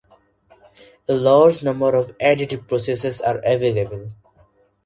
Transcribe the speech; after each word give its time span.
A 1.07 1.13
large 1.13 1.61
number 1.61 1.93
of 1.95 2.17
additive 2.17 2.67
processes 2.67 3.21
are 3.21 3.37
available. 3.45 4.07